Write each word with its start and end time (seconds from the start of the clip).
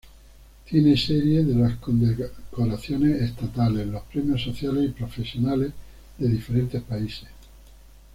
Tiene 0.67 0.97
serie 0.97 1.43
de 1.45 1.53
los 1.53 1.73
condecoraciones 1.75 3.21
estatales, 3.21 3.85
los 3.85 4.01
premios 4.05 4.41
sociales 4.41 4.85
y 4.85 4.93
profesionales 4.93 5.73
de 6.17 6.27
diferentes 6.27 6.81
países. 6.81 7.27